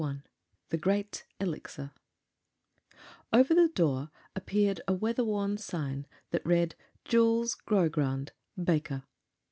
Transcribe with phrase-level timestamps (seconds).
[0.71, 1.91] ]The Great Elixir
[3.31, 6.73] Over the door appeared a weather worn sign that read:
[7.05, 8.31] "JULES GROGRANDE,
[8.63, 9.03] BAKER."